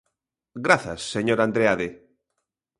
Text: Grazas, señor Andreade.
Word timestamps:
Grazas, 0.65 1.01
señor 1.13 1.39
Andreade. 1.41 1.87